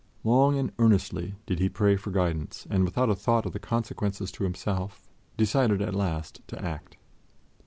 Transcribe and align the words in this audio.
Long 0.23 0.57
and 0.57 0.71
earnestly 0.79 1.35
did 1.45 1.59
he 1.59 1.69
pray 1.69 1.95
for 1.95 2.09
guidance 2.09 2.65
and, 2.71 2.83
without 2.85 3.11
a 3.11 3.15
thought 3.15 3.45
of 3.45 3.51
the 3.53 3.59
consequences 3.59 4.31
to 4.31 4.43
himself, 4.43 5.07
decided 5.37 5.79
at 5.79 5.93
last 5.93 6.41
to 6.47 6.59
act. 6.59 6.97